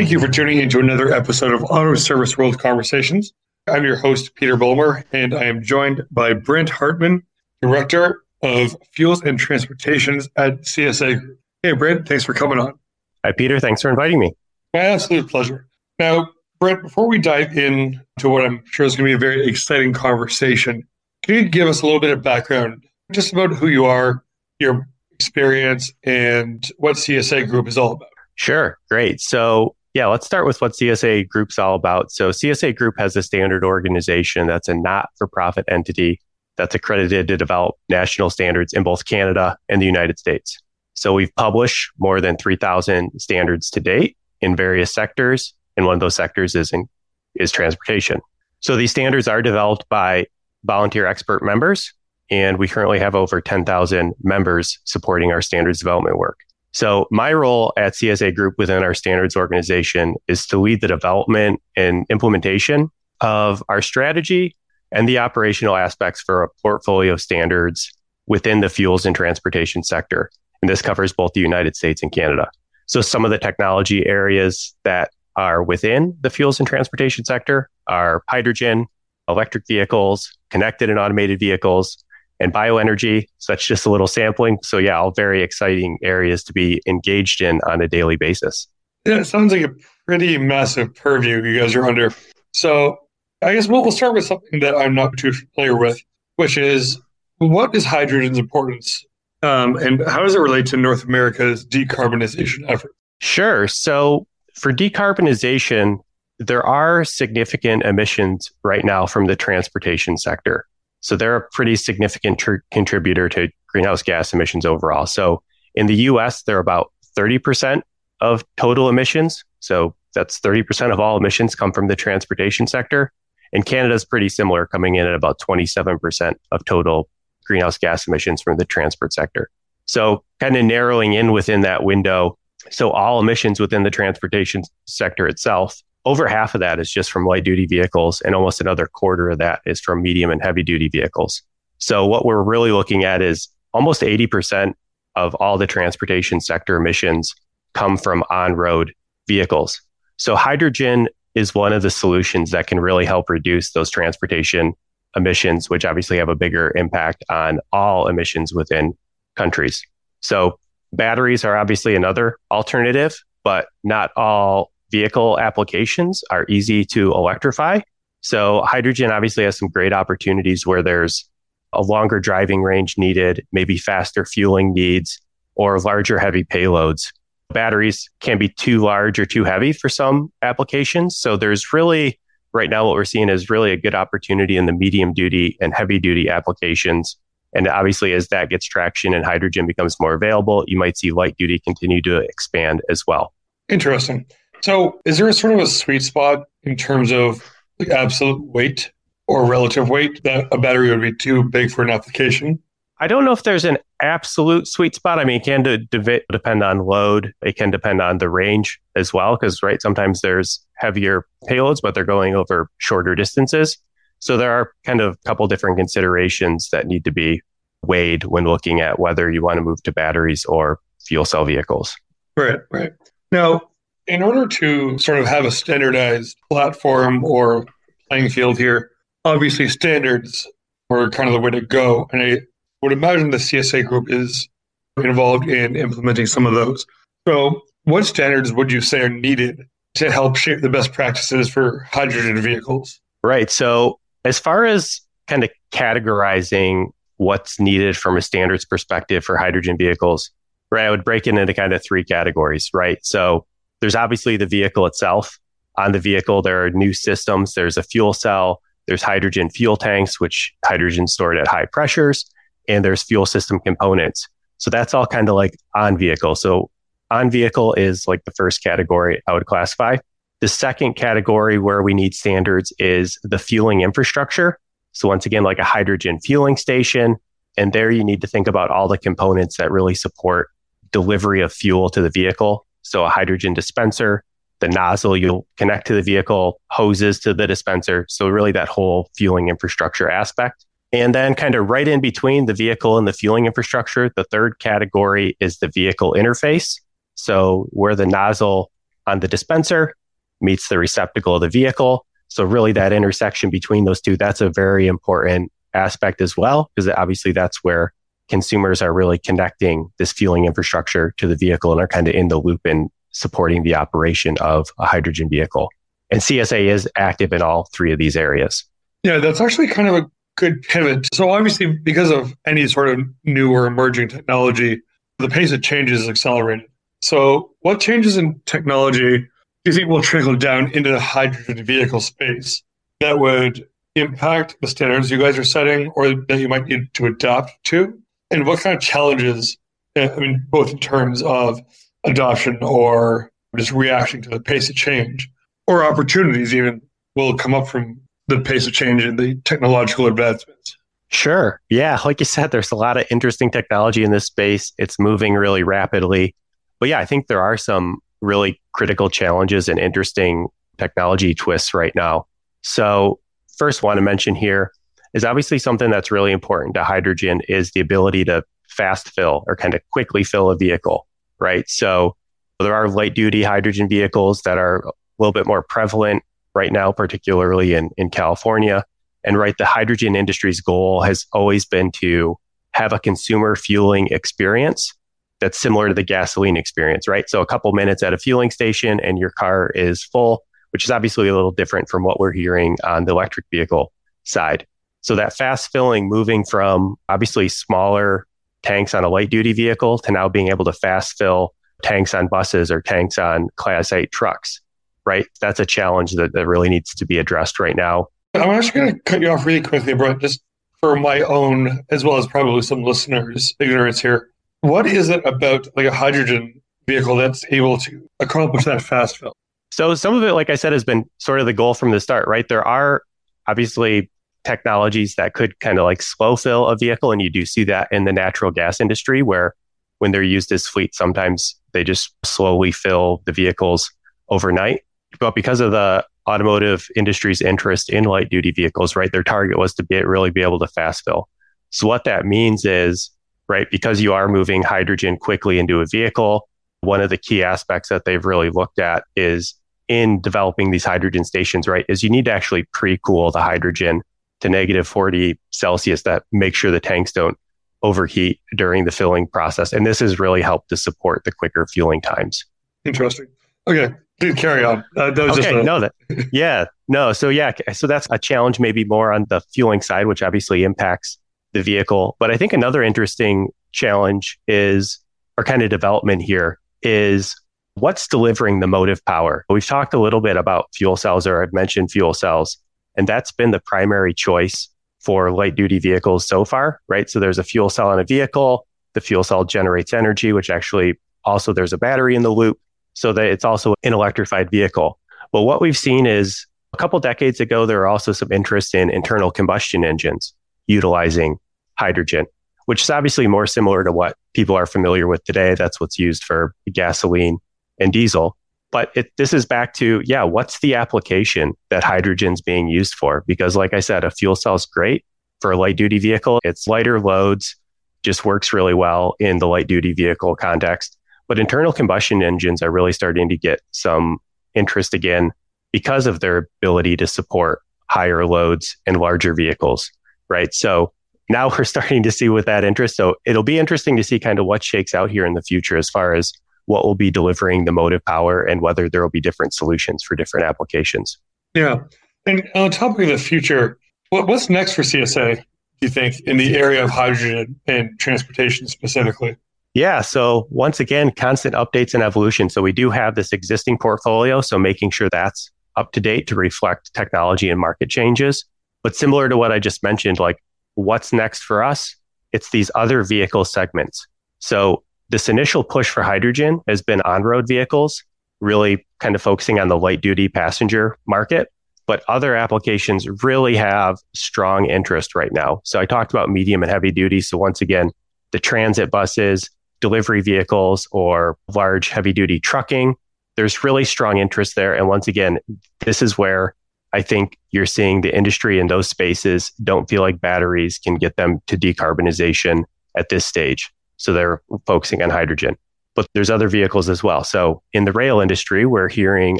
Thank 0.00 0.12
you 0.12 0.18
for 0.18 0.28
tuning 0.28 0.60
into 0.60 0.78
another 0.78 1.12
episode 1.12 1.52
of 1.52 1.62
Auto 1.64 1.94
Service 1.94 2.38
World 2.38 2.58
Conversations. 2.58 3.34
I'm 3.68 3.84
your 3.84 3.96
host, 3.96 4.34
Peter 4.34 4.56
Bulmer, 4.56 5.04
and 5.12 5.34
I 5.34 5.44
am 5.44 5.62
joined 5.62 6.06
by 6.10 6.32
Brent 6.32 6.70
Hartman, 6.70 7.22
Director 7.60 8.22
of 8.42 8.74
Fuels 8.92 9.20
and 9.20 9.38
Transportations 9.38 10.26
at 10.36 10.62
CSA 10.62 11.20
Group. 11.20 11.38
Hey, 11.62 11.72
Brent, 11.72 12.08
thanks 12.08 12.24
for 12.24 12.32
coming 12.32 12.58
on. 12.58 12.78
Hi, 13.26 13.32
Peter. 13.32 13.60
Thanks 13.60 13.82
for 13.82 13.90
inviting 13.90 14.18
me. 14.18 14.32
My 14.72 14.80
absolute 14.80 15.28
pleasure. 15.28 15.68
Now, 15.98 16.30
Brent, 16.60 16.82
before 16.82 17.06
we 17.06 17.18
dive 17.18 17.54
in 17.58 18.00
to 18.20 18.30
what 18.30 18.46
I'm 18.46 18.64
sure 18.64 18.86
is 18.86 18.96
going 18.96 19.04
to 19.04 19.18
be 19.18 19.22
a 19.22 19.30
very 19.30 19.46
exciting 19.46 19.92
conversation, 19.92 20.82
can 21.24 21.34
you 21.34 21.44
give 21.46 21.68
us 21.68 21.82
a 21.82 21.84
little 21.84 22.00
bit 22.00 22.10
of 22.10 22.22
background 22.22 22.84
just 23.12 23.34
about 23.34 23.52
who 23.52 23.68
you 23.68 23.84
are, 23.84 24.24
your 24.60 24.88
experience, 25.10 25.92
and 26.04 26.66
what 26.78 26.96
CSA 26.96 27.50
Group 27.50 27.68
is 27.68 27.76
all 27.76 27.92
about? 27.92 28.08
Sure. 28.34 28.78
Great. 28.88 29.20
So, 29.20 29.76
yeah, 29.94 30.06
let's 30.06 30.26
start 30.26 30.46
with 30.46 30.60
what 30.60 30.72
CSA 30.72 31.28
Group's 31.28 31.58
all 31.58 31.74
about. 31.74 32.12
So, 32.12 32.30
CSA 32.30 32.76
Group 32.76 32.94
has 32.98 33.16
a 33.16 33.22
standard 33.22 33.64
organization 33.64 34.46
that's 34.46 34.68
a 34.68 34.74
not 34.74 35.08
for 35.16 35.26
profit 35.26 35.64
entity 35.68 36.20
that's 36.56 36.74
accredited 36.74 37.26
to 37.28 37.36
develop 37.36 37.74
national 37.88 38.30
standards 38.30 38.72
in 38.72 38.82
both 38.82 39.04
Canada 39.04 39.56
and 39.68 39.80
the 39.82 39.86
United 39.86 40.18
States. 40.18 40.58
So, 40.94 41.12
we've 41.12 41.34
published 41.34 41.90
more 41.98 42.20
than 42.20 42.36
3,000 42.36 43.10
standards 43.18 43.68
to 43.70 43.80
date 43.80 44.16
in 44.40 44.54
various 44.54 44.94
sectors. 44.94 45.54
And 45.76 45.86
one 45.86 45.94
of 45.94 46.00
those 46.00 46.14
sectors 46.14 46.54
is, 46.54 46.72
in, 46.72 46.88
is 47.34 47.50
transportation. 47.50 48.20
So, 48.60 48.76
these 48.76 48.92
standards 48.92 49.26
are 49.26 49.42
developed 49.42 49.88
by 49.88 50.26
volunteer 50.64 51.06
expert 51.06 51.42
members. 51.42 51.92
And 52.30 52.58
we 52.58 52.68
currently 52.68 53.00
have 53.00 53.16
over 53.16 53.40
10,000 53.40 54.14
members 54.22 54.78
supporting 54.84 55.32
our 55.32 55.42
standards 55.42 55.80
development 55.80 56.16
work. 56.16 56.38
So 56.72 57.06
my 57.10 57.32
role 57.32 57.72
at 57.76 57.94
CSA 57.94 58.34
Group 58.34 58.54
within 58.58 58.82
our 58.82 58.94
standards 58.94 59.36
organization 59.36 60.14
is 60.28 60.46
to 60.46 60.60
lead 60.60 60.80
the 60.80 60.88
development 60.88 61.60
and 61.76 62.06
implementation 62.10 62.90
of 63.20 63.62
our 63.68 63.82
strategy 63.82 64.56
and 64.92 65.08
the 65.08 65.18
operational 65.18 65.76
aspects 65.76 66.20
for 66.20 66.42
a 66.42 66.48
portfolio 66.62 67.12
of 67.12 67.20
standards 67.20 67.92
within 68.26 68.60
the 68.60 68.68
fuels 68.68 69.04
and 69.04 69.14
transportation 69.16 69.82
sector. 69.82 70.30
And 70.62 70.68
this 70.68 70.82
covers 70.82 71.12
both 71.12 71.32
the 71.32 71.40
United 71.40 71.76
States 71.76 72.02
and 72.02 72.12
Canada. 72.12 72.50
So 72.86 73.00
some 73.00 73.24
of 73.24 73.30
the 73.30 73.38
technology 73.38 74.06
areas 74.06 74.74
that 74.84 75.10
are 75.36 75.62
within 75.62 76.16
the 76.20 76.30
fuels 76.30 76.58
and 76.60 76.66
transportation 76.66 77.24
sector 77.24 77.70
are 77.86 78.22
hydrogen, 78.28 78.86
electric 79.28 79.66
vehicles, 79.66 80.36
connected 80.50 80.90
and 80.90 80.98
automated 80.98 81.38
vehicles, 81.38 82.04
and 82.40 82.52
bioenergy. 82.52 83.26
So 83.38 83.52
that's 83.52 83.66
just 83.66 83.86
a 83.86 83.90
little 83.90 84.06
sampling. 84.06 84.58
So 84.62 84.78
yeah, 84.78 84.98
all 84.98 85.12
very 85.12 85.42
exciting 85.42 85.98
areas 86.02 86.42
to 86.44 86.52
be 86.52 86.82
engaged 86.86 87.40
in 87.40 87.60
on 87.68 87.80
a 87.80 87.88
daily 87.88 88.16
basis. 88.16 88.66
Yeah, 89.06 89.20
it 89.20 89.26
sounds 89.26 89.52
like 89.52 89.62
a 89.62 89.70
pretty 90.06 90.38
massive 90.38 90.94
purview 90.94 91.42
you 91.44 91.58
guys 91.58 91.74
are 91.74 91.86
under. 91.86 92.12
So 92.52 92.98
I 93.42 93.54
guess 93.54 93.68
we'll, 93.68 93.82
we'll 93.82 93.92
start 93.92 94.14
with 94.14 94.24
something 94.24 94.60
that 94.60 94.74
I'm 94.74 94.94
not 94.94 95.16
too 95.16 95.32
familiar 95.32 95.76
with, 95.76 96.00
which 96.36 96.56
is 96.58 97.00
what 97.38 97.74
is 97.74 97.84
hydrogen's 97.84 98.38
importance 98.38 99.04
um, 99.42 99.76
and 99.76 100.02
how 100.06 100.22
does 100.22 100.34
it 100.34 100.40
relate 100.40 100.66
to 100.66 100.76
North 100.76 101.04
America's 101.04 101.64
decarbonization 101.64 102.68
effort? 102.68 102.94
Sure. 103.20 103.68
So 103.68 104.26
for 104.54 104.72
decarbonization, 104.72 105.98
there 106.38 106.64
are 106.64 107.04
significant 107.04 107.84
emissions 107.84 108.50
right 108.62 108.84
now 108.84 109.06
from 109.06 109.26
the 109.26 109.36
transportation 109.36 110.18
sector. 110.18 110.66
So 111.00 111.16
they're 111.16 111.36
a 111.36 111.48
pretty 111.50 111.76
significant 111.76 112.38
tr- 112.38 112.56
contributor 112.70 113.28
to 113.30 113.48
greenhouse 113.68 114.02
gas 114.02 114.32
emissions 114.32 114.66
overall. 114.66 115.06
So 115.06 115.42
in 115.74 115.86
the 115.86 115.94
US, 115.94 116.42
they're 116.42 116.58
about 116.58 116.92
30% 117.16 117.82
of 118.20 118.44
total 118.56 118.88
emissions. 118.88 119.44
So 119.60 119.94
that's 120.14 120.40
30% 120.40 120.92
of 120.92 121.00
all 121.00 121.16
emissions 121.16 121.54
come 121.54 121.72
from 121.72 121.88
the 121.88 121.96
transportation 121.96 122.66
sector. 122.66 123.12
And 123.52 123.64
Canada 123.64 123.94
is 123.94 124.04
pretty 124.04 124.28
similar, 124.28 124.66
coming 124.66 124.96
in 124.96 125.06
at 125.06 125.14
about 125.14 125.40
27% 125.40 126.34
of 126.52 126.64
total 126.64 127.08
greenhouse 127.44 127.78
gas 127.78 128.06
emissions 128.06 128.42
from 128.42 128.58
the 128.58 128.64
transport 128.64 129.12
sector. 129.12 129.50
So 129.86 130.24
kind 130.38 130.56
of 130.56 130.64
narrowing 130.64 131.14
in 131.14 131.32
within 131.32 131.62
that 131.62 131.82
window. 131.82 132.38
So 132.70 132.90
all 132.90 133.18
emissions 133.18 133.58
within 133.58 133.82
the 133.82 133.90
transportation 133.90 134.62
sector 134.86 135.26
itself 135.26 135.82
over 136.04 136.26
half 136.26 136.54
of 136.54 136.60
that 136.60 136.80
is 136.80 136.90
just 136.90 137.10
from 137.10 137.26
light 137.26 137.44
duty 137.44 137.66
vehicles, 137.66 138.20
and 138.22 138.34
almost 138.34 138.60
another 138.60 138.86
quarter 138.86 139.30
of 139.30 139.38
that 139.38 139.60
is 139.66 139.80
from 139.80 140.02
medium 140.02 140.30
and 140.30 140.42
heavy 140.42 140.62
duty 140.62 140.88
vehicles. 140.88 141.42
So, 141.78 142.06
what 142.06 142.24
we're 142.24 142.42
really 142.42 142.72
looking 142.72 143.04
at 143.04 143.22
is 143.22 143.48
almost 143.72 144.02
80% 144.02 144.74
of 145.16 145.34
all 145.36 145.58
the 145.58 145.66
transportation 145.66 146.40
sector 146.40 146.76
emissions 146.76 147.34
come 147.74 147.96
from 147.96 148.24
on 148.30 148.54
road 148.54 148.92
vehicles. 149.28 149.80
So, 150.16 150.36
hydrogen 150.36 151.08
is 151.34 151.54
one 151.54 151.72
of 151.72 151.82
the 151.82 151.90
solutions 151.90 152.50
that 152.50 152.66
can 152.66 152.80
really 152.80 153.04
help 153.04 153.28
reduce 153.28 153.72
those 153.72 153.90
transportation 153.90 154.72
emissions, 155.16 155.68
which 155.68 155.84
obviously 155.84 156.16
have 156.16 156.28
a 156.28 156.34
bigger 156.34 156.72
impact 156.76 157.24
on 157.28 157.60
all 157.72 158.08
emissions 158.08 158.54
within 158.54 158.94
countries. 159.36 159.82
So, 160.20 160.58
batteries 160.92 161.44
are 161.44 161.56
obviously 161.56 161.94
another 161.94 162.36
alternative, 162.50 163.16
but 163.44 163.66
not 163.84 164.10
all 164.16 164.70
vehicle 164.90 165.38
applications 165.38 166.22
are 166.30 166.46
easy 166.48 166.84
to 166.86 167.12
electrify. 167.12 167.80
So 168.20 168.62
hydrogen 168.62 169.10
obviously 169.10 169.44
has 169.44 169.58
some 169.58 169.68
great 169.68 169.92
opportunities 169.92 170.66
where 170.66 170.82
there's 170.82 171.28
a 171.72 171.82
longer 171.82 172.20
driving 172.20 172.62
range 172.62 172.98
needed, 172.98 173.46
maybe 173.52 173.78
faster 173.78 174.24
fueling 174.24 174.74
needs, 174.74 175.20
or 175.54 175.78
larger 175.78 176.18
heavy 176.18 176.44
payloads. 176.44 177.12
Batteries 177.52 178.08
can 178.20 178.38
be 178.38 178.48
too 178.48 178.80
large 178.80 179.18
or 179.18 179.26
too 179.26 179.44
heavy 179.44 179.72
for 179.72 179.88
some 179.88 180.32
applications. 180.42 181.16
So 181.16 181.36
there's 181.36 181.72
really, 181.72 182.20
right 182.52 182.70
now, 182.70 182.86
what 182.86 182.94
we're 182.94 183.04
seeing 183.04 183.28
is 183.28 183.50
really 183.50 183.72
a 183.72 183.76
good 183.76 183.94
opportunity 183.94 184.56
in 184.56 184.66
the 184.66 184.72
medium 184.72 185.12
duty 185.12 185.56
and 185.60 185.74
heavy 185.74 185.98
duty 185.98 186.28
applications. 186.28 187.16
And 187.52 187.66
obviously, 187.66 188.12
as 188.12 188.28
that 188.28 188.50
gets 188.50 188.66
traction 188.66 189.12
and 189.14 189.24
hydrogen 189.24 189.66
becomes 189.66 189.96
more 189.98 190.14
available, 190.14 190.64
you 190.68 190.78
might 190.78 190.96
see 190.96 191.10
light 191.10 191.36
duty 191.36 191.58
continue 191.58 192.00
to 192.02 192.18
expand 192.18 192.82
as 192.88 193.04
well. 193.06 193.32
Interesting. 193.68 194.26
So, 194.62 195.00
is 195.04 195.18
there 195.18 195.28
a 195.28 195.32
sort 195.32 195.54
of 195.54 195.60
a 195.60 195.66
sweet 195.66 196.02
spot 196.02 196.44
in 196.62 196.76
terms 196.76 197.12
of 197.12 197.42
absolute 197.90 198.42
weight 198.42 198.92
or 199.26 199.46
relative 199.46 199.88
weight 199.88 200.22
that 200.24 200.48
a 200.52 200.58
battery 200.58 200.90
would 200.90 201.00
be 201.00 201.14
too 201.14 201.44
big 201.44 201.70
for 201.70 201.82
an 201.82 201.90
application? 201.90 202.60
I 202.98 203.06
don't 203.06 203.24
know 203.24 203.32
if 203.32 203.44
there's 203.44 203.64
an 203.64 203.78
absolute 204.02 204.66
sweet 204.66 204.94
spot. 204.94 205.18
I 205.18 205.24
mean, 205.24 205.40
it 205.40 205.44
can 205.44 205.62
de- 205.62 205.78
de- 205.78 206.20
depend 206.30 206.62
on 206.62 206.80
load. 206.80 207.32
It 207.42 207.56
can 207.56 207.70
depend 207.70 208.02
on 208.02 208.18
the 208.18 208.28
range 208.28 208.78
as 208.94 209.12
well, 209.14 209.36
because 209.36 209.62
right, 209.62 209.80
sometimes 209.80 210.20
there's 210.20 210.64
heavier 210.74 211.26
payloads, 211.48 211.78
but 211.82 211.94
they're 211.94 212.04
going 212.04 212.34
over 212.34 212.68
shorter 212.76 213.14
distances. 213.14 213.78
So 214.18 214.36
there 214.36 214.52
are 214.52 214.72
kind 214.84 215.00
of 215.00 215.14
a 215.14 215.28
couple 215.28 215.46
different 215.46 215.78
considerations 215.78 216.68
that 216.72 216.86
need 216.86 217.04
to 217.06 217.10
be 217.10 217.40
weighed 217.82 218.24
when 218.24 218.44
looking 218.44 218.80
at 218.82 218.98
whether 218.98 219.30
you 219.30 219.42
want 219.42 219.56
to 219.56 219.62
move 219.62 219.82
to 219.84 219.92
batteries 219.92 220.44
or 220.44 220.78
fuel 221.00 221.24
cell 221.24 221.46
vehicles. 221.46 221.96
Right, 222.36 222.58
right. 222.70 222.92
Now, 223.32 223.69
in 224.10 224.24
order 224.24 224.44
to 224.44 224.98
sort 224.98 225.20
of 225.20 225.26
have 225.26 225.44
a 225.44 225.52
standardized 225.52 226.36
platform 226.50 227.24
or 227.24 227.64
playing 228.08 228.28
field 228.28 228.58
here, 228.58 228.90
obviously 229.24 229.68
standards 229.68 230.48
are 230.90 231.08
kind 231.10 231.28
of 231.28 231.32
the 231.32 231.40
way 231.40 231.52
to 231.52 231.60
go. 231.60 232.08
And 232.12 232.20
I 232.20 232.40
would 232.82 232.90
imagine 232.90 233.30
the 233.30 233.36
CSA 233.36 233.86
group 233.86 234.10
is 234.10 234.48
involved 234.96 235.48
in 235.48 235.76
implementing 235.76 236.26
some 236.26 236.44
of 236.44 236.54
those. 236.54 236.84
So, 237.28 237.62
what 237.84 238.04
standards 238.04 238.52
would 238.52 238.72
you 238.72 238.80
say 238.80 239.02
are 239.02 239.08
needed 239.08 239.62
to 239.94 240.10
help 240.10 240.36
shape 240.36 240.60
the 240.60 240.68
best 240.68 240.92
practices 240.92 241.48
for 241.48 241.86
hydrogen 241.90 242.36
vehicles? 242.42 243.00
Right. 243.22 243.48
So, 243.48 244.00
as 244.24 244.40
far 244.40 244.64
as 244.64 245.00
kind 245.28 245.44
of 245.44 245.50
categorizing 245.70 246.88
what's 247.18 247.60
needed 247.60 247.96
from 247.96 248.16
a 248.16 248.22
standards 248.22 248.64
perspective 248.64 249.24
for 249.24 249.36
hydrogen 249.36 249.76
vehicles, 249.76 250.32
right, 250.72 250.86
I 250.86 250.90
would 250.90 251.04
break 251.04 251.28
it 251.28 251.36
into 251.36 251.54
kind 251.54 251.72
of 251.72 251.84
three 251.84 252.02
categories, 252.02 252.70
right? 252.74 252.98
So, 253.06 253.46
there's 253.80 253.94
obviously 253.94 254.36
the 254.36 254.46
vehicle 254.46 254.86
itself. 254.86 255.38
On 255.76 255.92
the 255.92 255.98
vehicle, 255.98 256.42
there 256.42 256.64
are 256.64 256.70
new 256.70 256.92
systems. 256.92 257.54
There's 257.54 257.76
a 257.76 257.82
fuel 257.82 258.12
cell. 258.12 258.60
There's 258.86 259.02
hydrogen 259.02 259.50
fuel 259.50 259.76
tanks, 259.76 260.20
which 260.20 260.52
hydrogen 260.64 261.06
stored 261.06 261.38
at 261.38 261.46
high 261.46 261.66
pressures, 261.66 262.28
and 262.68 262.84
there's 262.84 263.02
fuel 263.02 263.26
system 263.26 263.60
components. 263.60 264.28
So 264.58 264.70
that's 264.70 264.94
all 264.94 265.06
kind 265.06 265.28
of 265.28 265.34
like 265.34 265.56
on 265.74 265.96
vehicle. 265.96 266.34
So 266.34 266.70
on 267.10 267.30
vehicle 267.30 267.74
is 267.74 268.06
like 268.06 268.24
the 268.24 268.32
first 268.32 268.62
category 268.62 269.22
I 269.26 269.32
would 269.32 269.46
classify. 269.46 269.96
The 270.40 270.48
second 270.48 270.94
category 270.94 271.58
where 271.58 271.82
we 271.82 271.94
need 271.94 272.14
standards 272.14 272.72
is 272.78 273.18
the 273.22 273.38
fueling 273.38 273.82
infrastructure. 273.82 274.58
So 274.92 275.08
once 275.08 275.26
again, 275.26 275.42
like 275.42 275.58
a 275.58 275.64
hydrogen 275.64 276.18
fueling 276.20 276.56
station. 276.56 277.16
And 277.56 277.72
there 277.72 277.90
you 277.90 278.04
need 278.04 278.20
to 278.22 278.26
think 278.26 278.48
about 278.48 278.70
all 278.70 278.88
the 278.88 278.98
components 278.98 279.56
that 279.56 279.70
really 279.70 279.94
support 279.94 280.48
delivery 280.92 281.40
of 281.40 281.52
fuel 281.52 281.90
to 281.90 282.00
the 282.00 282.10
vehicle. 282.10 282.66
So 282.82 283.04
a 283.04 283.08
hydrogen 283.08 283.54
dispenser, 283.54 284.24
the 284.60 284.68
nozzle 284.68 285.16
you'll 285.16 285.46
connect 285.56 285.86
to 285.88 285.94
the 285.94 286.02
vehicle, 286.02 286.60
hoses 286.70 287.18
to 287.20 287.34
the 287.34 287.46
dispenser. 287.46 288.06
So 288.08 288.28
really 288.28 288.52
that 288.52 288.68
whole 288.68 289.10
fueling 289.16 289.48
infrastructure 289.48 290.10
aspect. 290.10 290.66
And 290.92 291.14
then 291.14 291.34
kind 291.34 291.54
of 291.54 291.70
right 291.70 291.86
in 291.86 292.00
between 292.00 292.46
the 292.46 292.54
vehicle 292.54 292.98
and 292.98 293.06
the 293.06 293.12
fueling 293.12 293.46
infrastructure, 293.46 294.10
the 294.16 294.24
third 294.24 294.58
category 294.58 295.36
is 295.40 295.58
the 295.58 295.68
vehicle 295.68 296.14
interface. 296.14 296.80
So 297.14 297.68
where 297.70 297.94
the 297.94 298.06
nozzle 298.06 298.70
on 299.06 299.20
the 299.20 299.28
dispenser, 299.28 299.94
meets 300.40 300.68
the 300.68 300.78
receptacle 300.78 301.34
of 301.34 301.40
the 301.42 301.48
vehicle. 301.48 302.06
So 302.28 302.44
really 302.44 302.72
that 302.72 302.92
intersection 302.92 303.50
between 303.50 303.84
those 303.84 304.00
two, 304.00 304.16
that's 304.16 304.40
a 304.40 304.48
very 304.48 304.86
important 304.86 305.52
aspect 305.74 306.20
as 306.20 306.36
well, 306.36 306.70
because 306.74 306.88
obviously 306.88 307.32
that's 307.32 307.62
where 307.62 307.92
consumers 308.30 308.80
are 308.80 308.92
really 308.92 309.18
connecting 309.18 309.90
this 309.98 310.12
fueling 310.12 310.46
infrastructure 310.46 311.12
to 311.18 311.26
the 311.26 311.36
vehicle 311.36 311.72
and 311.72 311.80
are 311.80 311.88
kind 311.88 312.08
of 312.08 312.14
in 312.14 312.28
the 312.28 312.38
loop 312.38 312.66
in 312.66 312.88
supporting 313.10 313.62
the 313.62 313.74
operation 313.74 314.36
of 314.40 314.68
a 314.78 314.86
hydrogen 314.86 315.28
vehicle. 315.28 315.68
And 316.10 316.20
CSA 316.20 316.66
is 316.66 316.88
active 316.96 317.32
in 317.32 317.42
all 317.42 317.68
three 317.72 317.92
of 317.92 317.98
these 317.98 318.16
areas. 318.16 318.64
Yeah, 319.02 319.18
that's 319.18 319.40
actually 319.40 319.68
kind 319.68 319.88
of 319.88 319.94
a 319.94 320.10
good 320.36 320.62
pivot. 320.62 321.08
So 321.12 321.30
obviously, 321.30 321.66
because 321.66 322.10
of 322.10 322.34
any 322.46 322.66
sort 322.68 322.88
of 322.88 323.00
new 323.24 323.52
or 323.52 323.66
emerging 323.66 324.08
technology, 324.08 324.80
the 325.18 325.28
pace 325.28 325.52
of 325.52 325.62
change 325.62 325.90
is 325.90 326.08
accelerated. 326.08 326.66
So 327.02 327.50
what 327.60 327.80
changes 327.80 328.16
in 328.16 328.40
technology 328.46 329.18
do 329.18 329.70
you 329.70 329.72
think 329.72 329.88
will 329.88 330.02
trickle 330.02 330.36
down 330.36 330.70
into 330.72 330.90
the 330.90 331.00
hydrogen 331.00 331.64
vehicle 331.64 332.00
space 332.00 332.62
that 333.00 333.18
would 333.18 333.66
impact 333.94 334.56
the 334.60 334.68
standards 334.68 335.10
you 335.10 335.18
guys 335.18 335.38
are 335.38 335.44
setting 335.44 335.88
or 335.88 336.14
that 336.14 336.38
you 336.38 336.48
might 336.48 336.66
need 336.66 336.92
to 336.94 337.06
adapt 337.06 337.52
to? 337.64 337.98
And 338.30 338.46
what 338.46 338.60
kind 338.60 338.76
of 338.76 338.82
challenges, 338.82 339.56
uh, 339.96 340.08
I 340.14 340.20
mean, 340.20 340.46
both 340.50 340.70
in 340.70 340.78
terms 340.78 341.22
of 341.22 341.60
adoption 342.04 342.58
or 342.62 343.30
just 343.56 343.72
reacting 343.72 344.22
to 344.22 344.30
the 344.30 344.40
pace 344.40 344.70
of 344.70 344.76
change 344.76 345.28
or 345.66 345.84
opportunities 345.84 346.54
even 346.54 346.80
will 347.16 347.34
come 347.36 347.54
up 347.54 347.66
from 347.68 348.00
the 348.28 348.40
pace 348.40 348.66
of 348.66 348.72
change 348.72 349.04
and 349.04 349.18
the 349.18 349.34
technological 349.44 350.06
advancements? 350.06 350.76
Sure. 351.08 351.60
Yeah. 351.68 351.98
Like 352.04 352.20
you 352.20 352.26
said, 352.26 352.52
there's 352.52 352.70
a 352.70 352.76
lot 352.76 352.96
of 352.96 353.06
interesting 353.10 353.50
technology 353.50 354.04
in 354.04 354.12
this 354.12 354.26
space. 354.26 354.72
It's 354.78 354.98
moving 354.98 355.34
really 355.34 355.64
rapidly. 355.64 356.36
But 356.78 356.88
yeah, 356.88 357.00
I 357.00 357.04
think 357.04 357.26
there 357.26 357.42
are 357.42 357.56
some 357.56 357.98
really 358.20 358.60
critical 358.72 359.10
challenges 359.10 359.68
and 359.68 359.78
interesting 359.78 360.46
technology 360.78 361.34
twists 361.34 361.74
right 361.74 361.94
now. 361.96 362.26
So, 362.62 363.18
first, 363.56 363.82
want 363.82 363.98
to 363.98 364.02
mention 364.02 364.34
here 364.34 364.70
is 365.14 365.24
obviously 365.24 365.58
something 365.58 365.90
that's 365.90 366.10
really 366.10 366.32
important 366.32 366.74
to 366.74 366.84
hydrogen 366.84 367.40
is 367.48 367.72
the 367.72 367.80
ability 367.80 368.24
to 368.24 368.44
fast 368.68 369.10
fill 369.10 369.44
or 369.46 369.56
kind 369.56 369.74
of 369.74 369.80
quickly 369.90 370.22
fill 370.24 370.50
a 370.50 370.56
vehicle, 370.56 371.06
right? 371.38 371.68
So, 371.68 372.16
there 372.58 372.74
are 372.74 372.88
light 372.88 373.14
duty 373.14 373.42
hydrogen 373.42 373.88
vehicles 373.88 374.42
that 374.42 374.58
are 374.58 374.80
a 374.86 374.92
little 375.18 375.32
bit 375.32 375.46
more 375.46 375.62
prevalent 375.62 376.22
right 376.54 376.72
now, 376.72 376.92
particularly 376.92 377.74
in, 377.74 377.90
in 377.96 378.10
California. 378.10 378.84
And 379.24 379.38
right, 379.38 379.54
the 379.58 379.64
hydrogen 379.64 380.16
industry's 380.16 380.60
goal 380.60 381.02
has 381.02 381.26
always 381.32 381.64
been 381.64 381.90
to 381.92 382.36
have 382.72 382.92
a 382.92 382.98
consumer 382.98 383.56
fueling 383.56 384.08
experience 384.08 384.92
that's 385.40 385.58
similar 385.58 385.88
to 385.88 385.94
the 385.94 386.02
gasoline 386.02 386.56
experience, 386.56 387.08
right? 387.08 387.28
So 387.28 387.40
a 387.40 387.46
couple 387.46 387.72
minutes 387.72 388.02
at 388.02 388.12
a 388.12 388.18
fueling 388.18 388.50
station 388.50 389.00
and 389.00 389.18
your 389.18 389.30
car 389.30 389.70
is 389.74 390.02
full, 390.04 390.44
which 390.70 390.84
is 390.84 390.90
obviously 390.90 391.28
a 391.28 391.34
little 391.34 391.50
different 391.50 391.88
from 391.88 392.04
what 392.04 392.20
we're 392.20 392.32
hearing 392.32 392.76
on 392.84 393.06
the 393.06 393.12
electric 393.12 393.46
vehicle 393.50 393.92
side. 394.24 394.66
So 395.02 395.16
that 395.16 395.34
fast 395.34 395.70
filling 395.72 396.08
moving 396.08 396.44
from 396.44 396.96
obviously 397.08 397.48
smaller 397.48 398.26
tanks 398.62 398.94
on 398.94 399.04
a 399.04 399.08
light 399.08 399.30
duty 399.30 399.52
vehicle 399.52 399.98
to 399.98 400.12
now 400.12 400.28
being 400.28 400.48
able 400.48 400.64
to 400.66 400.72
fast 400.72 401.16
fill 401.16 401.54
tanks 401.82 402.12
on 402.12 402.28
buses 402.28 402.70
or 402.70 402.82
tanks 402.82 403.18
on 403.18 403.48
class 403.56 403.92
8 403.92 404.12
trucks 404.12 404.60
right? 405.06 405.26
That's 405.40 405.60
a 405.60 405.66
challenge 405.66 406.12
that, 406.12 406.32
that 406.32 406.46
really 406.46 406.68
needs 406.68 406.94
to 406.94 407.06
be 407.06 407.18
addressed 407.18 407.58
right 407.58 407.76
now. 407.76 408.08
I'm 408.34 408.50
actually 408.50 408.80
going 408.80 408.94
to 408.94 409.00
cut 409.00 409.20
you 409.20 409.28
off 409.30 409.44
really 409.44 409.62
quickly, 409.62 409.94
Brent, 409.94 410.20
just 410.20 410.40
for 410.80 410.96
my 410.96 411.22
own, 411.22 411.84
as 411.90 412.04
well 412.04 412.16
as 412.16 412.26
probably 412.26 412.62
some 412.62 412.84
listeners' 412.84 413.54
ignorance 413.58 414.00
here. 414.00 414.30
What 414.60 414.86
is 414.86 415.08
it 415.08 415.24
about 415.24 415.66
like 415.76 415.86
a 415.86 415.92
hydrogen 415.92 416.60
vehicle 416.86 417.16
that's 417.16 417.44
able 417.50 417.78
to 417.78 418.08
accomplish 418.20 418.64
that 418.64 418.82
fast 418.82 419.18
fill? 419.18 419.34
So 419.72 419.94
some 419.94 420.14
of 420.14 420.22
it, 420.22 420.32
like 420.32 420.50
I 420.50 420.54
said, 420.54 420.72
has 420.72 420.84
been 420.84 421.08
sort 421.18 421.40
of 421.40 421.46
the 421.46 421.52
goal 421.52 421.74
from 421.74 421.90
the 421.90 422.00
start, 422.00 422.28
right? 422.28 422.46
There 422.48 422.66
are 422.66 423.02
obviously 423.46 424.10
technologies 424.44 425.14
that 425.16 425.34
could 425.34 425.58
kind 425.60 425.78
of 425.78 425.84
like 425.84 426.02
slow 426.02 426.36
fill 426.36 426.66
a 426.66 426.76
vehicle. 426.76 427.12
And 427.12 427.20
you 427.20 427.30
do 427.30 427.44
see 427.44 427.64
that 427.64 427.88
in 427.90 428.04
the 428.04 428.12
natural 428.12 428.50
gas 428.50 428.80
industry 428.80 429.22
where 429.22 429.54
when 429.98 430.12
they're 430.12 430.22
used 430.22 430.50
as 430.52 430.66
fleet, 430.66 430.94
sometimes 430.94 431.54
they 431.72 431.84
just 431.84 432.14
slowly 432.24 432.72
fill 432.72 433.22
the 433.26 433.32
vehicles 433.32 433.90
overnight. 434.28 434.82
But 435.18 435.34
because 435.34 435.60
of 435.60 435.72
the 435.72 436.04
automotive 436.28 436.86
industry's 436.96 437.40
interest 437.40 437.90
in 437.90 438.04
light 438.04 438.30
duty 438.30 438.50
vehicles, 438.50 438.96
right, 438.96 439.10
their 439.12 439.22
target 439.22 439.58
was 439.58 439.74
to 439.74 439.82
be, 439.82 440.02
really 440.02 440.30
be 440.30 440.42
able 440.42 440.58
to 440.60 440.66
fast 440.68 441.04
fill. 441.04 441.28
So 441.70 441.86
what 441.86 442.04
that 442.04 442.24
means 442.24 442.64
is, 442.64 443.10
right, 443.48 443.70
because 443.70 444.00
you 444.00 444.12
are 444.12 444.28
moving 444.28 444.62
hydrogen 444.62 445.16
quickly 445.16 445.58
into 445.58 445.80
a 445.80 445.86
vehicle, 445.86 446.48
one 446.80 447.00
of 447.00 447.10
the 447.10 447.16
key 447.16 447.42
aspects 447.42 447.88
that 447.90 448.04
they've 448.04 448.24
really 448.24 448.50
looked 448.50 448.78
at 448.78 449.04
is 449.16 449.54
in 449.88 450.20
developing 450.20 450.70
these 450.70 450.84
hydrogen 450.84 451.24
stations, 451.24 451.66
right, 451.66 451.84
is 451.88 452.02
you 452.02 452.10
need 452.10 452.24
to 452.24 452.32
actually 452.32 452.64
pre-cool 452.72 453.30
the 453.32 453.42
hydrogen 453.42 454.02
to 454.40 454.48
negative 454.48 454.86
40 454.86 455.38
Celsius 455.50 456.02
that 456.02 456.24
make 456.32 456.54
sure 456.54 456.70
the 456.70 456.80
tanks 456.80 457.12
don't 457.12 457.36
overheat 457.82 458.40
during 458.56 458.84
the 458.84 458.90
filling 458.90 459.26
process. 459.26 459.72
And 459.72 459.86
this 459.86 460.00
has 460.00 460.18
really 460.18 460.42
helped 460.42 460.68
to 460.68 460.76
support 460.76 461.24
the 461.24 461.32
quicker 461.32 461.66
fueling 461.66 462.00
times. 462.00 462.44
Interesting. 462.84 463.26
Okay. 463.66 463.94
Dude, 464.18 464.36
carry 464.36 464.64
on. 464.64 464.84
Uh, 464.96 465.10
that 465.10 465.22
was 465.22 465.38
okay, 465.38 465.50
just 465.50 465.54
a... 465.54 465.62
no, 465.62 465.80
that, 465.80 465.94
yeah, 466.30 466.66
no. 466.88 467.12
So 467.14 467.30
yeah, 467.30 467.52
so 467.72 467.86
that's 467.86 468.06
a 468.10 468.18
challenge, 468.18 468.60
maybe 468.60 468.84
more 468.84 469.12
on 469.12 469.24
the 469.30 469.40
fueling 469.40 469.80
side, 469.80 470.06
which 470.06 470.22
obviously 470.22 470.62
impacts 470.62 471.18
the 471.54 471.62
vehicle. 471.62 472.16
But 472.18 472.30
I 472.30 472.36
think 472.36 472.52
another 472.52 472.82
interesting 472.82 473.48
challenge 473.72 474.38
is, 474.46 474.98
or 475.38 475.44
kind 475.44 475.62
of 475.62 475.70
development 475.70 476.20
here, 476.20 476.58
is 476.82 477.34
what's 477.74 478.06
delivering 478.06 478.60
the 478.60 478.66
motive 478.66 479.02
power. 479.06 479.46
We've 479.48 479.64
talked 479.64 479.94
a 479.94 480.00
little 480.00 480.20
bit 480.20 480.36
about 480.36 480.66
fuel 480.74 480.96
cells, 480.96 481.26
or 481.26 481.42
I've 481.42 481.54
mentioned 481.54 481.90
fuel 481.90 482.12
cells, 482.12 482.58
and 482.96 483.08
that's 483.08 483.32
been 483.32 483.50
the 483.50 483.60
primary 483.60 484.14
choice 484.14 484.68
for 485.00 485.30
light 485.30 485.54
duty 485.54 485.78
vehicles 485.78 486.26
so 486.26 486.44
far, 486.44 486.80
right? 486.88 487.08
So 487.08 487.20
there's 487.20 487.38
a 487.38 487.44
fuel 487.44 487.70
cell 487.70 487.92
in 487.92 487.98
a 487.98 488.04
vehicle. 488.04 488.66
The 488.92 489.00
fuel 489.00 489.24
cell 489.24 489.44
generates 489.44 489.92
energy, 489.92 490.32
which 490.32 490.50
actually 490.50 491.00
also 491.24 491.52
there's 491.52 491.72
a 491.72 491.78
battery 491.78 492.14
in 492.14 492.22
the 492.22 492.30
loop 492.30 492.58
so 492.94 493.12
that 493.12 493.26
it's 493.26 493.44
also 493.44 493.74
an 493.82 493.92
electrified 493.92 494.50
vehicle. 494.50 494.98
But 495.32 495.42
what 495.42 495.60
we've 495.60 495.78
seen 495.78 496.06
is 496.06 496.46
a 496.72 496.76
couple 496.76 496.98
decades 497.00 497.40
ago, 497.40 497.66
there 497.66 497.80
are 497.80 497.86
also 497.88 498.12
some 498.12 498.30
interest 498.32 498.74
in 498.74 498.90
internal 498.90 499.30
combustion 499.30 499.84
engines 499.84 500.34
utilizing 500.66 501.36
hydrogen, 501.78 502.26
which 502.66 502.82
is 502.82 502.90
obviously 502.90 503.26
more 503.26 503.46
similar 503.46 503.84
to 503.84 503.92
what 503.92 504.16
people 504.34 504.56
are 504.56 504.66
familiar 504.66 505.06
with 505.06 505.24
today. 505.24 505.54
That's 505.54 505.80
what's 505.80 505.98
used 505.98 506.24
for 506.24 506.54
gasoline 506.72 507.38
and 507.78 507.92
diesel. 507.92 508.36
But 508.72 508.92
it, 508.94 509.10
this 509.16 509.32
is 509.32 509.46
back 509.46 509.74
to, 509.74 510.00
yeah, 510.04 510.22
what's 510.22 510.60
the 510.60 510.74
application 510.74 511.54
that 511.70 511.82
hydrogen's 511.82 512.40
being 512.40 512.68
used 512.68 512.94
for? 512.94 513.24
Because, 513.26 513.56
like 513.56 513.74
I 513.74 513.80
said, 513.80 514.04
a 514.04 514.10
fuel 514.10 514.36
cell 514.36 514.54
is 514.54 514.66
great 514.66 515.04
for 515.40 515.50
a 515.50 515.56
light 515.56 515.76
duty 515.76 515.98
vehicle. 515.98 516.38
It's 516.44 516.68
lighter 516.68 517.00
loads, 517.00 517.56
just 518.02 518.24
works 518.24 518.52
really 518.52 518.74
well 518.74 519.16
in 519.18 519.38
the 519.38 519.48
light 519.48 519.66
duty 519.66 519.92
vehicle 519.92 520.36
context. 520.36 520.96
But 521.26 521.38
internal 521.38 521.72
combustion 521.72 522.22
engines 522.22 522.62
are 522.62 522.70
really 522.70 522.92
starting 522.92 523.28
to 523.28 523.36
get 523.36 523.60
some 523.72 524.18
interest 524.54 524.94
again 524.94 525.32
because 525.72 526.06
of 526.06 526.20
their 526.20 526.48
ability 526.62 526.96
to 526.96 527.06
support 527.06 527.60
higher 527.88 528.26
loads 528.26 528.76
and 528.86 528.98
larger 528.98 529.34
vehicles, 529.34 529.90
right? 530.28 530.52
So 530.54 530.92
now 531.28 531.48
we're 531.58 531.64
starting 531.64 532.02
to 532.02 532.10
see 532.10 532.28
with 532.28 532.46
that 532.46 532.64
interest. 532.64 532.96
So 532.96 533.16
it'll 533.24 533.42
be 533.42 533.58
interesting 533.58 533.96
to 533.96 534.04
see 534.04 534.18
kind 534.18 534.38
of 534.38 534.46
what 534.46 534.62
shakes 534.62 534.94
out 534.94 535.10
here 535.10 535.26
in 535.26 535.34
the 535.34 535.42
future 535.42 535.76
as 535.76 535.90
far 535.90 536.14
as 536.14 536.32
what 536.70 536.84
will 536.84 536.94
be 536.94 537.10
delivering 537.10 537.64
the 537.64 537.72
motive 537.72 538.04
power 538.04 538.42
and 538.42 538.60
whether 538.60 538.88
there 538.88 539.02
will 539.02 539.10
be 539.10 539.20
different 539.20 539.52
solutions 539.52 540.04
for 540.04 540.14
different 540.14 540.46
applications. 540.46 541.18
Yeah. 541.52 541.80
And 542.26 542.48
on 542.54 542.70
top 542.70 542.96
of 542.96 543.08
the 543.08 543.18
future, 543.18 543.76
what, 544.10 544.28
what's 544.28 544.48
next 544.48 544.74
for 544.74 544.82
CSA, 544.82 545.38
do 545.38 545.42
you 545.80 545.88
think, 545.88 546.20
in 546.20 546.36
the 546.36 546.56
area 546.56 546.84
of 546.84 546.90
hydrogen 546.90 547.58
and 547.66 547.98
transportation 547.98 548.68
specifically? 548.68 549.36
Yeah. 549.74 550.00
So 550.00 550.46
once 550.50 550.78
again, 550.78 551.10
constant 551.10 551.56
updates 551.56 551.92
and 551.92 552.04
evolution. 552.04 552.48
So 552.48 552.62
we 552.62 552.70
do 552.70 552.90
have 552.90 553.16
this 553.16 553.32
existing 553.32 553.76
portfolio. 553.78 554.40
So 554.40 554.56
making 554.56 554.90
sure 554.90 555.08
that's 555.10 555.50
up 555.76 555.90
to 555.92 556.00
date 556.00 556.28
to 556.28 556.36
reflect 556.36 556.94
technology 556.94 557.50
and 557.50 557.58
market 557.58 557.90
changes. 557.90 558.44
But 558.84 558.94
similar 558.94 559.28
to 559.28 559.36
what 559.36 559.50
I 559.50 559.58
just 559.58 559.82
mentioned, 559.82 560.20
like 560.20 560.36
what's 560.76 561.12
next 561.12 561.42
for 561.42 561.64
us? 561.64 561.96
It's 562.32 562.50
these 562.50 562.70
other 562.76 563.02
vehicle 563.02 563.44
segments. 563.44 564.06
So 564.38 564.84
this 565.10 565.28
initial 565.28 565.62
push 565.62 565.90
for 565.90 566.02
hydrogen 566.02 566.60
has 566.66 566.82
been 566.82 567.00
on 567.02 567.22
road 567.22 567.46
vehicles, 567.46 568.02
really 568.40 568.86
kind 569.00 569.14
of 569.14 569.22
focusing 569.22 569.58
on 569.58 569.68
the 569.68 569.76
light 569.76 570.00
duty 570.00 570.28
passenger 570.28 570.96
market. 571.06 571.48
But 571.86 572.02
other 572.08 572.36
applications 572.36 573.08
really 573.22 573.56
have 573.56 573.98
strong 574.14 574.66
interest 574.66 575.14
right 575.14 575.32
now. 575.32 575.60
So 575.64 575.80
I 575.80 575.86
talked 575.86 576.12
about 576.12 576.30
medium 576.30 576.62
and 576.62 576.70
heavy 576.70 576.92
duty. 576.92 577.20
So 577.20 577.36
once 577.36 577.60
again, 577.60 577.90
the 578.30 578.38
transit 578.38 578.90
buses, 578.90 579.50
delivery 579.80 580.20
vehicles 580.20 580.86
or 580.92 581.36
large 581.52 581.88
heavy 581.88 582.12
duty 582.12 582.38
trucking. 582.38 582.94
There's 583.36 583.64
really 583.64 583.84
strong 583.84 584.18
interest 584.18 584.54
there. 584.54 584.74
And 584.74 584.88
once 584.88 585.08
again, 585.08 585.38
this 585.80 586.02
is 586.02 586.16
where 586.16 586.54
I 586.92 587.02
think 587.02 587.38
you're 587.50 587.66
seeing 587.66 588.00
the 588.00 588.14
industry 588.16 588.60
in 588.60 588.68
those 588.68 588.88
spaces 588.88 589.52
don't 589.62 589.88
feel 589.88 590.02
like 590.02 590.20
batteries 590.20 590.78
can 590.78 590.94
get 590.96 591.16
them 591.16 591.40
to 591.46 591.56
decarbonization 591.56 592.64
at 592.96 593.08
this 593.08 593.24
stage. 593.24 593.72
So 594.00 594.14
they're 594.14 594.40
focusing 594.66 595.02
on 595.02 595.10
hydrogen. 595.10 595.56
but 595.94 596.06
there's 596.14 596.30
other 596.30 596.48
vehicles 596.48 596.88
as 596.88 597.02
well. 597.02 597.22
So 597.24 597.62
in 597.72 597.84
the 597.84 597.92
rail 597.92 598.20
industry, 598.20 598.64
we're 598.64 598.88
hearing 598.88 599.38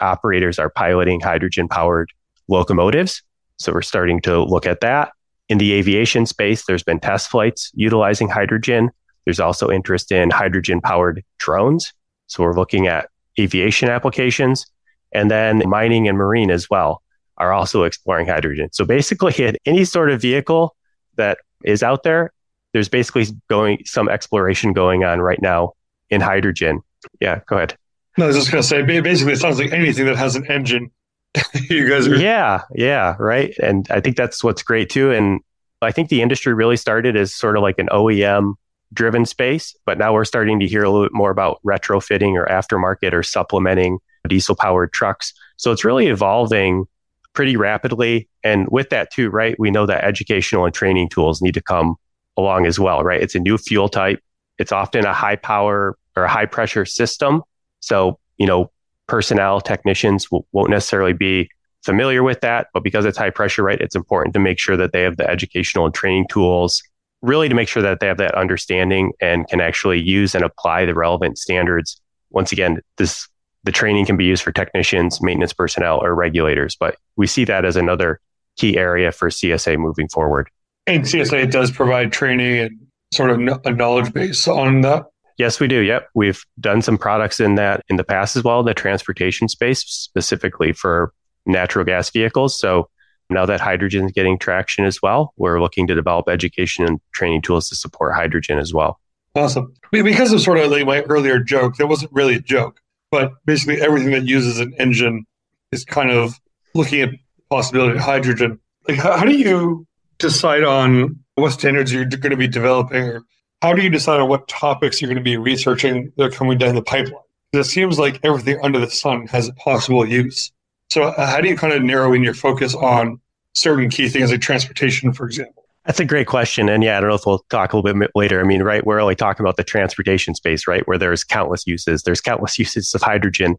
operators 0.00 0.58
are 0.58 0.70
piloting 0.70 1.20
hydrogen 1.20 1.68
powered 1.68 2.10
locomotives. 2.48 3.22
So 3.58 3.72
we're 3.72 3.82
starting 3.82 4.20
to 4.22 4.42
look 4.42 4.64
at 4.64 4.80
that. 4.80 5.12
In 5.48 5.58
the 5.58 5.72
aviation 5.72 6.24
space, 6.24 6.64
there's 6.64 6.82
been 6.82 7.00
test 7.00 7.28
flights 7.28 7.70
utilizing 7.74 8.28
hydrogen. 8.28 8.90
There's 9.24 9.40
also 9.40 9.70
interest 9.70 10.12
in 10.12 10.30
hydrogen 10.30 10.80
powered 10.80 11.22
drones. 11.38 11.92
So 12.28 12.42
we're 12.42 12.54
looking 12.54 12.86
at 12.86 13.10
aviation 13.38 13.88
applications 13.88 14.66
and 15.12 15.30
then 15.30 15.62
mining 15.68 16.08
and 16.08 16.16
marine 16.16 16.50
as 16.50 16.70
well 16.70 17.02
are 17.36 17.52
also 17.52 17.82
exploring 17.82 18.28
hydrogen. 18.28 18.70
So 18.72 18.84
basically 18.84 19.56
any 19.66 19.84
sort 19.84 20.10
of 20.10 20.22
vehicle 20.22 20.74
that 21.16 21.38
is 21.64 21.82
out 21.82 22.02
there, 22.02 22.32
there's 22.76 22.90
basically 22.90 23.24
going 23.48 23.78
some 23.86 24.06
exploration 24.06 24.74
going 24.74 25.02
on 25.02 25.18
right 25.18 25.40
now 25.40 25.72
in 26.10 26.20
hydrogen. 26.20 26.82
Yeah, 27.22 27.40
go 27.46 27.56
ahead. 27.56 27.74
No, 28.18 28.24
I 28.24 28.26
was 28.28 28.36
just 28.36 28.52
going 28.52 28.60
to 28.60 28.68
say, 28.68 28.82
basically, 29.00 29.32
it 29.32 29.38
sounds 29.38 29.58
like 29.58 29.72
anything 29.72 30.04
that 30.04 30.16
has 30.16 30.36
an 30.36 30.46
engine. 30.50 30.90
you 31.70 31.88
guys 31.88 32.06
are. 32.06 32.16
Yeah, 32.16 32.64
yeah, 32.74 33.16
right. 33.18 33.56
And 33.62 33.86
I 33.90 34.00
think 34.00 34.18
that's 34.18 34.44
what's 34.44 34.62
great 34.62 34.90
too. 34.90 35.10
And 35.10 35.40
I 35.80 35.90
think 35.90 36.10
the 36.10 36.20
industry 36.20 36.52
really 36.52 36.76
started 36.76 37.16
as 37.16 37.34
sort 37.34 37.56
of 37.56 37.62
like 37.62 37.78
an 37.78 37.88
OEM 37.88 38.56
driven 38.92 39.24
space, 39.24 39.74
but 39.86 39.96
now 39.96 40.12
we're 40.12 40.26
starting 40.26 40.60
to 40.60 40.66
hear 40.66 40.84
a 40.84 40.90
little 40.90 41.06
bit 41.06 41.14
more 41.14 41.30
about 41.30 41.60
retrofitting 41.64 42.34
or 42.34 42.44
aftermarket 42.44 43.14
or 43.14 43.22
supplementing 43.22 44.00
diesel 44.28 44.54
powered 44.54 44.92
trucks. 44.92 45.32
So 45.56 45.72
it's 45.72 45.82
really 45.82 46.08
evolving 46.08 46.84
pretty 47.32 47.56
rapidly. 47.56 48.28
And 48.44 48.68
with 48.68 48.90
that 48.90 49.10
too, 49.10 49.30
right, 49.30 49.58
we 49.58 49.70
know 49.70 49.86
that 49.86 50.04
educational 50.04 50.66
and 50.66 50.74
training 50.74 51.08
tools 51.08 51.40
need 51.40 51.54
to 51.54 51.62
come 51.62 51.96
along 52.36 52.66
as 52.66 52.78
well, 52.78 53.02
right? 53.02 53.20
It's 53.20 53.34
a 53.34 53.40
new 53.40 53.58
fuel 53.58 53.88
type. 53.88 54.20
It's 54.58 54.72
often 54.72 55.04
a 55.04 55.12
high 55.12 55.36
power 55.36 55.96
or 56.16 56.24
a 56.24 56.28
high 56.28 56.46
pressure 56.46 56.84
system. 56.84 57.42
So, 57.80 58.18
you 58.38 58.46
know, 58.46 58.70
personnel, 59.06 59.60
technicians 59.60 60.26
w- 60.26 60.44
won't 60.52 60.70
necessarily 60.70 61.12
be 61.12 61.48
familiar 61.84 62.22
with 62.22 62.40
that, 62.40 62.68
but 62.74 62.82
because 62.82 63.04
it's 63.04 63.18
high 63.18 63.30
pressure, 63.30 63.62
right, 63.62 63.80
it's 63.80 63.94
important 63.94 64.34
to 64.34 64.40
make 64.40 64.58
sure 64.58 64.76
that 64.76 64.92
they 64.92 65.02
have 65.02 65.16
the 65.16 65.28
educational 65.28 65.84
and 65.86 65.94
training 65.94 66.26
tools, 66.28 66.82
really 67.22 67.48
to 67.48 67.54
make 67.54 67.68
sure 67.68 67.82
that 67.82 68.00
they 68.00 68.06
have 68.06 68.18
that 68.18 68.34
understanding 68.34 69.12
and 69.20 69.46
can 69.48 69.60
actually 69.60 70.00
use 70.00 70.34
and 70.34 70.44
apply 70.44 70.84
the 70.84 70.94
relevant 70.94 71.38
standards. 71.38 72.00
Once 72.30 72.52
again, 72.52 72.80
this 72.96 73.28
the 73.64 73.72
training 73.72 74.06
can 74.06 74.16
be 74.16 74.24
used 74.24 74.44
for 74.44 74.52
technicians, 74.52 75.20
maintenance 75.20 75.52
personnel, 75.52 75.98
or 76.00 76.14
regulators, 76.14 76.76
but 76.78 76.96
we 77.16 77.26
see 77.26 77.44
that 77.44 77.64
as 77.64 77.74
another 77.74 78.20
key 78.56 78.76
area 78.76 79.10
for 79.10 79.28
CSA 79.28 79.76
moving 79.76 80.08
forward. 80.08 80.48
And 80.86 81.04
CSA 81.04 81.50
does 81.50 81.70
provide 81.70 82.12
training 82.12 82.58
and 82.58 82.86
sort 83.12 83.30
of 83.30 83.40
a 83.64 83.72
knowledge 83.72 84.12
base 84.12 84.46
on 84.46 84.82
that? 84.82 85.06
Yes, 85.38 85.60
we 85.60 85.68
do. 85.68 85.80
Yep. 85.80 86.08
We've 86.14 86.42
done 86.60 86.80
some 86.80 86.96
products 86.96 87.40
in 87.40 87.56
that 87.56 87.82
in 87.88 87.96
the 87.96 88.04
past 88.04 88.36
as 88.36 88.44
well, 88.44 88.62
the 88.62 88.72
transportation 88.72 89.48
space, 89.48 89.80
specifically 89.80 90.72
for 90.72 91.12
natural 91.44 91.84
gas 91.84 92.10
vehicles. 92.10 92.58
So 92.58 92.88
now 93.28 93.44
that 93.46 93.60
hydrogen 93.60 94.06
is 94.06 94.12
getting 94.12 94.38
traction 94.38 94.84
as 94.84 95.02
well, 95.02 95.34
we're 95.36 95.60
looking 95.60 95.86
to 95.88 95.94
develop 95.94 96.28
education 96.28 96.86
and 96.86 97.00
training 97.12 97.42
tools 97.42 97.68
to 97.68 97.76
support 97.76 98.14
hydrogen 98.14 98.58
as 98.58 98.72
well. 98.72 98.98
Awesome. 99.34 99.74
Because 99.92 100.32
of 100.32 100.40
sort 100.40 100.58
of 100.58 100.70
like 100.70 100.86
my 100.86 101.02
earlier 101.02 101.38
joke, 101.38 101.76
that 101.76 101.88
wasn't 101.88 102.12
really 102.12 102.36
a 102.36 102.40
joke, 102.40 102.80
but 103.10 103.32
basically 103.44 103.82
everything 103.82 104.12
that 104.12 104.24
uses 104.24 104.58
an 104.58 104.74
engine 104.78 105.26
is 105.72 105.84
kind 105.84 106.10
of 106.10 106.40
looking 106.74 107.02
at 107.02 107.10
the 107.10 107.18
possibility 107.50 107.96
of 107.96 108.02
hydrogen. 108.02 108.58
Like, 108.88 108.98
how, 108.98 109.18
how 109.18 109.24
do 109.24 109.36
you 109.36 109.85
decide 110.18 110.64
on 110.64 111.18
what 111.34 111.52
standards 111.52 111.92
you're 111.92 112.04
going 112.04 112.30
to 112.30 112.36
be 112.36 112.48
developing 112.48 113.02
or 113.02 113.22
how 113.62 113.72
do 113.72 113.82
you 113.82 113.90
decide 113.90 114.20
on 114.20 114.28
what 114.28 114.48
topics 114.48 115.00
you're 115.00 115.08
going 115.08 115.16
to 115.18 115.24
be 115.24 115.36
researching 115.36 116.12
that 116.16 116.24
are 116.24 116.30
coming 116.30 116.58
down 116.58 116.74
the 116.74 116.82
pipeline? 116.82 117.22
It 117.52 117.64
seems 117.64 117.98
like 117.98 118.20
everything 118.22 118.58
under 118.62 118.78
the 118.78 118.90
sun 118.90 119.26
has 119.28 119.48
a 119.48 119.52
possible 119.54 120.06
use. 120.06 120.52
So, 120.90 121.04
uh, 121.04 121.26
how 121.26 121.40
do 121.40 121.48
you 121.48 121.56
kind 121.56 121.72
of 121.72 121.82
narrow 121.82 122.12
in 122.12 122.22
your 122.22 122.34
focus 122.34 122.74
on 122.74 123.20
certain 123.54 123.88
key 123.88 124.08
things 124.08 124.30
like 124.30 124.40
transportation, 124.40 125.12
for 125.12 125.26
example? 125.26 125.64
That's 125.84 126.00
a 126.00 126.04
great 126.04 126.26
question. 126.26 126.68
And 126.68 126.82
yeah, 126.82 126.96
I 126.96 127.00
don't 127.00 127.08
know 127.10 127.16
if 127.16 127.26
we'll 127.26 127.44
talk 127.48 127.72
a 127.72 127.76
little 127.76 127.98
bit 127.98 128.10
later. 128.14 128.40
I 128.40 128.44
mean, 128.44 128.62
right, 128.62 128.84
we're 128.84 129.00
only 129.00 129.14
talking 129.14 129.44
about 129.44 129.56
the 129.56 129.64
transportation 129.64 130.34
space, 130.34 130.66
right, 130.66 130.86
where 130.86 130.98
there's 130.98 131.22
countless 131.22 131.66
uses. 131.66 132.02
There's 132.02 132.20
countless 132.20 132.58
uses 132.58 132.94
of 132.94 133.02
hydrogen 133.02 133.56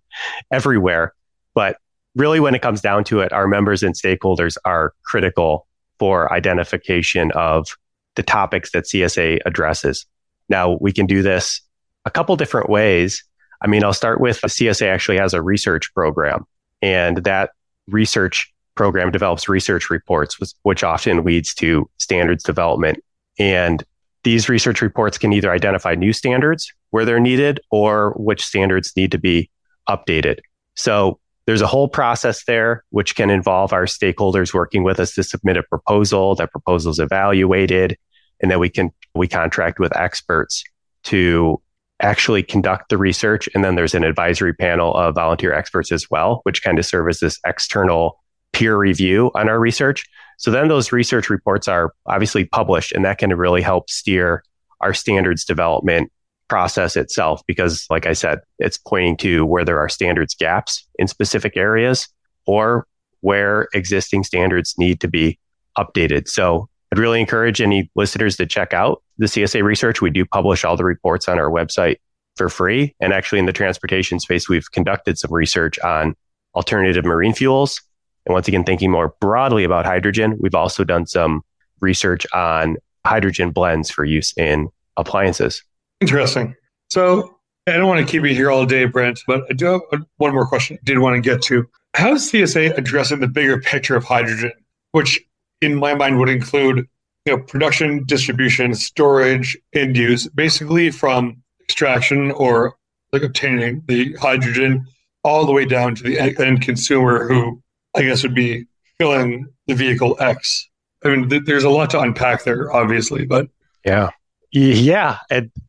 everywhere. 0.51 1.13
But 1.55 1.77
really, 2.15 2.39
when 2.39 2.53
it 2.53 2.61
comes 2.61 2.81
down 2.81 3.03
to 3.05 3.21
it, 3.21 3.31
our 3.33 3.47
members 3.47 3.81
and 3.81 3.95
stakeholders 3.95 4.57
are 4.65 4.93
critical 5.03 5.66
for 5.99 6.31
identification 6.31 7.31
of 7.31 7.67
the 8.15 8.23
topics 8.23 8.71
that 8.71 8.85
CSA 8.85 9.39
addresses. 9.45 10.05
Now, 10.49 10.77
we 10.79 10.91
can 10.91 11.05
do 11.05 11.21
this 11.21 11.61
a 12.05 12.11
couple 12.11 12.35
different 12.35 12.69
ways. 12.69 13.23
I 13.61 13.67
mean, 13.67 13.83
I'll 13.83 13.93
start 13.93 14.21
with 14.21 14.39
CSA 14.41 14.87
actually 14.87 15.17
has 15.17 15.33
a 15.33 15.41
research 15.41 15.93
program, 15.93 16.45
and 16.81 17.17
that 17.25 17.51
research 17.87 18.53
program 18.75 19.11
develops 19.11 19.49
research 19.49 19.89
reports, 19.89 20.37
which 20.61 20.83
often 20.83 21.23
leads 21.23 21.53
to 21.55 21.89
standards 21.97 22.43
development. 22.43 23.03
And 23.39 23.83
these 24.23 24.49
research 24.49 24.81
reports 24.81 25.17
can 25.17 25.33
either 25.33 25.51
identify 25.51 25.95
new 25.95 26.13
standards 26.13 26.71
where 26.91 27.05
they're 27.05 27.19
needed 27.19 27.59
or 27.71 28.11
which 28.17 28.45
standards 28.45 28.93
need 28.95 29.11
to 29.11 29.17
be 29.17 29.49
updated. 29.89 30.39
So 30.75 31.19
there's 31.47 31.61
a 31.61 31.67
whole 31.67 31.87
process 31.87 32.43
there, 32.45 32.83
which 32.89 33.15
can 33.15 33.29
involve 33.29 33.73
our 33.73 33.85
stakeholders 33.85 34.53
working 34.53 34.83
with 34.83 34.99
us 34.99 35.15
to 35.15 35.23
submit 35.23 35.57
a 35.57 35.63
proposal. 35.63 36.35
That 36.35 36.51
proposal 36.51 36.91
is 36.91 36.99
evaluated, 36.99 37.97
and 38.41 38.51
then 38.51 38.59
we 38.59 38.69
can 38.69 38.91
we 39.15 39.27
contract 39.27 39.79
with 39.79 39.95
experts 39.95 40.63
to 41.05 41.59
actually 42.01 42.43
conduct 42.43 42.89
the 42.89 42.97
research. 42.97 43.49
And 43.55 43.63
then 43.63 43.75
there's 43.75 43.95
an 43.95 44.03
advisory 44.03 44.53
panel 44.53 44.93
of 44.93 45.15
volunteer 45.15 45.53
experts 45.53 45.91
as 45.91 46.11
well, 46.11 46.41
which 46.43 46.61
kind 46.61 46.77
of 46.77 46.85
serve 46.85 47.07
as 47.09 47.21
this 47.21 47.39
external 47.47 48.21
peer 48.53 48.77
review 48.77 49.31
on 49.33 49.49
our 49.49 49.59
research. 49.59 50.05
So 50.37 50.51
then 50.51 50.67
those 50.67 50.91
research 50.91 51.29
reports 51.29 51.67
are 51.67 51.93
obviously 52.05 52.45
published, 52.45 52.91
and 52.91 53.05
that 53.05 53.17
can 53.17 53.33
really 53.33 53.61
help 53.61 53.89
steer 53.89 54.43
our 54.81 54.93
standards 54.93 55.45
development 55.45 56.11
process 56.49 56.95
itself 56.95 57.41
because 57.45 57.85
like 57.89 58.05
i 58.05 58.13
said 58.13 58.39
it's 58.59 58.77
pointing 58.77 59.17
to 59.17 59.45
where 59.45 59.65
there 59.65 59.79
are 59.79 59.89
standards 59.89 60.33
gaps 60.33 60.87
in 60.97 61.07
specific 61.07 61.57
areas 61.57 62.07
or 62.45 62.87
where 63.21 63.67
existing 63.73 64.23
standards 64.23 64.75
need 64.77 65.01
to 65.01 65.07
be 65.07 65.39
updated. 65.77 66.27
So 66.27 66.69
i'd 66.91 66.99
really 66.99 67.19
encourage 67.19 67.61
any 67.61 67.91
listeners 67.95 68.37
to 68.37 68.45
check 68.45 68.73
out 68.73 69.03
the 69.17 69.25
csa 69.25 69.63
research. 69.63 70.01
We 70.01 70.09
do 70.09 70.25
publish 70.25 70.63
all 70.63 70.77
the 70.77 70.85
reports 70.85 71.27
on 71.27 71.37
our 71.39 71.49
website 71.49 71.97
for 72.35 72.49
free. 72.49 72.95
And 72.99 73.13
actually 73.13 73.39
in 73.39 73.45
the 73.45 73.53
transportation 73.53 74.19
space 74.19 74.47
we've 74.49 74.71
conducted 74.71 75.17
some 75.17 75.33
research 75.33 75.79
on 75.79 76.15
alternative 76.55 77.05
marine 77.05 77.33
fuels. 77.33 77.81
And 78.25 78.33
once 78.33 78.47
again 78.47 78.63
thinking 78.63 78.91
more 78.91 79.13
broadly 79.19 79.63
about 79.63 79.85
hydrogen 79.85 80.37
we've 80.39 80.55
also 80.55 80.83
done 80.83 81.05
some 81.05 81.41
research 81.81 82.25
on 82.33 82.77
hydrogen 83.05 83.51
blends 83.51 83.89
for 83.89 84.03
use 84.03 84.33
in 84.37 84.69
appliances 84.97 85.63
Interesting. 86.01 86.55
So 86.89 87.37
I 87.67 87.73
don't 87.73 87.87
want 87.87 88.05
to 88.05 88.11
keep 88.11 88.23
you 88.23 88.33
here 88.33 88.51
all 88.51 88.65
day, 88.65 88.85
Brent, 88.85 89.19
but 89.27 89.43
I 89.49 89.53
do 89.53 89.65
have 89.91 90.05
one 90.17 90.33
more 90.33 90.47
question 90.47 90.77
I 90.81 90.85
did 90.85 90.99
want 90.99 91.15
to 91.15 91.21
get 91.21 91.41
to. 91.43 91.67
How 91.93 92.13
is 92.13 92.31
CSA 92.31 92.77
addressing 92.77 93.19
the 93.19 93.27
bigger 93.27 93.59
picture 93.59 93.95
of 93.95 94.03
hydrogen, 94.03 94.51
which 94.91 95.19
in 95.61 95.75
my 95.75 95.95
mind 95.95 96.19
would 96.19 96.29
include 96.29 96.87
you 97.25 97.35
know, 97.35 97.43
production, 97.43 98.05
distribution, 98.05 98.73
storage, 98.73 99.57
end 99.73 99.97
use, 99.97 100.27
basically 100.29 100.91
from 100.91 101.41
extraction 101.63 102.31
or 102.31 102.75
like 103.11 103.23
obtaining 103.23 103.83
the 103.87 104.13
hydrogen 104.13 104.85
all 105.23 105.45
the 105.45 105.51
way 105.51 105.65
down 105.65 105.95
to 105.95 106.03
the 106.03 106.19
end 106.19 106.61
consumer 106.61 107.27
who 107.27 107.61
I 107.95 108.03
guess 108.03 108.23
would 108.23 108.35
be 108.35 108.65
filling 108.97 109.47
the 109.65 109.73
vehicle 109.73 110.15
X. 110.19 110.69
I 111.03 111.09
mean, 111.09 111.29
th- 111.29 111.43
there's 111.45 111.63
a 111.63 111.69
lot 111.69 111.89
to 111.91 111.99
unpack 111.99 112.43
there, 112.43 112.71
obviously, 112.73 113.25
but 113.25 113.47
yeah. 113.85 114.11
Yeah, 114.59 115.19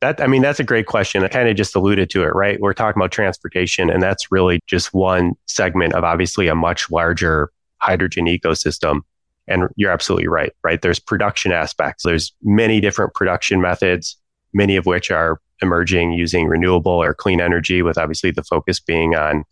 that 0.01 0.21
I 0.21 0.27
mean 0.27 0.41
that's 0.41 0.61
a 0.61 0.65
great 0.65 0.87
question. 0.87 1.23
I 1.23 1.29
kind 1.29 1.47
of 1.47 1.57
just 1.57 1.77
alluded 1.77 2.09
to 2.11 2.23
it, 2.23 2.35
right? 2.35 2.59
We're 2.59 2.73
talking 2.73 2.99
about 2.99 3.13
transportation, 3.13 3.91
and 3.91 4.03
that's 4.03 4.33
really 4.33 4.61
just 4.67 4.95
one 4.95 5.35
segment 5.47 5.93
of 5.93 6.05
obviously 6.05 6.49
a 6.49 6.55
much 6.55 6.91
larger 6.91 7.51
hydrogen 7.79 8.25
ecosystem. 8.25 9.01
And 9.47 9.65
you're 9.77 9.91
absolutely 9.91 10.29
right, 10.29 10.53
right? 10.65 10.81
There's 10.81 10.99
production 10.99 11.53
aspects. 11.53 12.03
There's 12.03 12.33
many 12.43 12.81
different 12.81 13.13
production 13.13 13.61
methods, 13.61 14.17
many 14.55 14.77
of 14.77 14.87
which 14.87 15.11
are 15.11 15.39
emerging 15.61 16.15
using 16.15 16.47
renewable 16.47 16.93
or 16.93 17.13
clean 17.13 17.43
energy, 17.43 17.83
with 17.83 17.99
obviously 17.99 18.31
the 18.31 18.43
focus 18.43 18.81
being 18.81 19.15
on 19.15 19.45